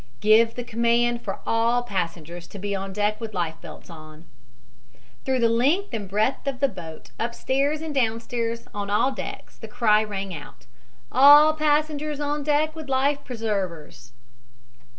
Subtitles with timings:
[0.19, 4.25] "Give the command for all passengers to be on deck with life belts on."
[5.25, 9.67] Through the length and breadth of the boat, upstairs and downstairs, on all decks, the
[9.67, 10.65] cry rang out:
[11.11, 14.13] "All passengers on deck with life preservers."